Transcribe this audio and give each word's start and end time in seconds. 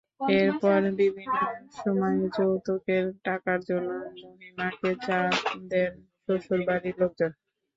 এরপর 0.35 0.79
বিভিন্ন 0.99 1.35
সময়ে 1.77 2.23
যৌতুকের 2.35 3.05
টাকার 3.25 3.59
জন্য 3.69 3.89
মাহিমাকে 4.21 4.89
চাপ 5.05 5.33
দেন 5.71 5.91
শ্বশুরবাড়ির 6.23 6.95
লোকজন। 7.01 7.31